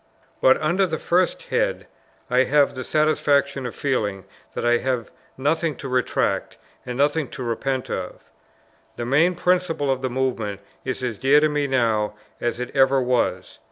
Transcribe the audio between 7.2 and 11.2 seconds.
to repent of. The main principle of the movement is as